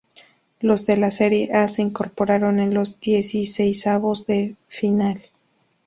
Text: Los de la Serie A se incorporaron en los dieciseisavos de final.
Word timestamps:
Los 0.59 0.87
de 0.87 0.97
la 0.97 1.11
Serie 1.11 1.53
A 1.53 1.67
se 1.67 1.83
incorporaron 1.83 2.59
en 2.59 2.73
los 2.73 2.99
dieciseisavos 2.99 4.25
de 4.25 4.55
final. 4.67 5.21